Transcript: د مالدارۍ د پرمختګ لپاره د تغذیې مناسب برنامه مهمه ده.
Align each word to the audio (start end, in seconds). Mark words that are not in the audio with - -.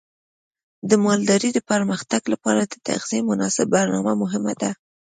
د 0.89 0.91
مالدارۍ 1.05 1.49
د 1.53 1.59
پرمختګ 1.71 2.21
لپاره 2.33 2.61
د 2.65 2.73
تغذیې 2.87 3.27
مناسب 3.29 3.65
برنامه 3.75 4.13
مهمه 4.23 4.53
ده. 4.61 4.69